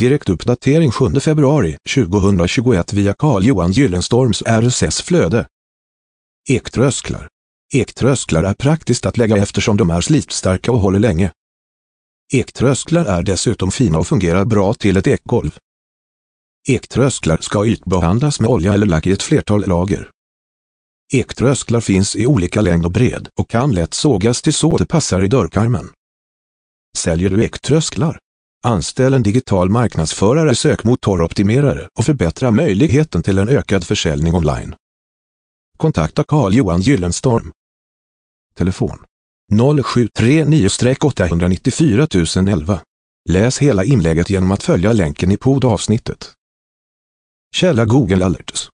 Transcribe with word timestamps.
Direktuppdatering 0.00 0.90
7 0.90 1.20
februari 1.20 1.76
2021 1.94 2.92
via 2.92 3.14
Carl-Johan 3.14 3.72
Gyllenstorms 3.72 4.42
RSS-flöde. 4.42 5.46
Ektrösklar. 6.48 7.28
Ektrösklar 7.74 8.42
är 8.42 8.54
praktiskt 8.54 9.06
att 9.06 9.16
lägga 9.16 9.36
eftersom 9.36 9.76
de 9.76 9.90
är 9.90 10.00
slitstarka 10.00 10.72
och 10.72 10.78
håller 10.78 10.98
länge. 10.98 11.32
Ektrösklar 12.32 13.04
är 13.04 13.22
dessutom 13.22 13.70
fina 13.70 13.98
och 13.98 14.06
fungerar 14.06 14.44
bra 14.44 14.74
till 14.74 14.96
ett 14.96 15.06
ekgolv. 15.06 15.58
Ektrösklar 16.68 17.38
ska 17.40 17.66
ytbehandlas 17.66 18.40
med 18.40 18.50
olja 18.50 18.74
eller 18.74 18.86
lack 18.86 19.06
i 19.06 19.12
ett 19.12 19.22
flertal 19.22 19.66
lager. 19.66 20.10
Ektrösklar 21.12 21.80
finns 21.80 22.16
i 22.16 22.26
olika 22.26 22.60
längd 22.60 22.84
och 22.84 22.92
bred 22.92 23.28
och 23.38 23.50
kan 23.50 23.72
lätt 23.72 23.94
sågas 23.94 24.42
till 24.42 24.54
så 24.54 24.76
det 24.76 24.86
passar 24.86 25.24
i 25.24 25.28
dörrkarmen. 25.28 25.90
Säljer 26.98 27.30
du 27.30 27.44
ektrösklar? 27.44 28.18
Anställ 28.62 29.14
en 29.14 29.22
digital 29.22 29.70
marknadsförare, 29.70 30.54
sökmotoroptimerare 30.54 31.88
och 31.98 32.04
förbättra 32.04 32.50
möjligheten 32.50 33.22
till 33.22 33.38
en 33.38 33.48
ökad 33.48 33.84
försäljning 33.84 34.34
online. 34.34 34.74
Kontakta 35.76 36.24
Carl-Johan 36.24 36.80
Gyllenstorm. 36.80 37.52
Telefon 38.54 38.98
0739-894 39.52 42.48
011. 42.48 42.80
Läs 43.28 43.58
hela 43.58 43.84
inlägget 43.84 44.30
genom 44.30 44.50
att 44.50 44.62
följa 44.62 44.92
länken 44.92 45.30
i 45.30 45.36
poddavsnittet. 45.36 46.32
Källa 47.54 47.84
Google 47.84 48.24
Alerts 48.24 48.68